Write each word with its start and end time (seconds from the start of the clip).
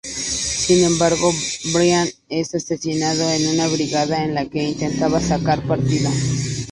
Sin 0.03 0.83
embargo, 0.83 1.31
Bryan 1.75 2.07
es 2.27 2.55
asesinado 2.55 3.29
en 3.33 3.49
una 3.49 3.67
brigada 3.67 4.23
en 4.23 4.33
la 4.33 4.49
que 4.49 4.63
intentaba 4.63 5.19
sacar 5.19 5.61
partido. 5.67 6.09